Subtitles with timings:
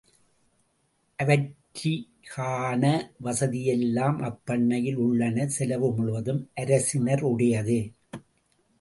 [1.19, 2.83] அவற்றிகான
[3.23, 7.79] வசதிகளெல்லாம் அப்பண்னையில் உள்ளன செலவு முழுவதும் அரசினருடையது.